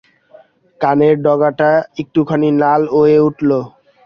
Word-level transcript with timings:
কানের 0.81 1.15
ডগাটা 1.25 1.69
একটুখানি 2.01 2.49
লাল 2.61 2.81
হয়ে 2.95 3.17
উঠল। 3.27 3.49